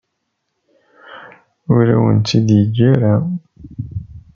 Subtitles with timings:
[1.75, 3.15] Ur awen-tt-id-yeǧǧa ara.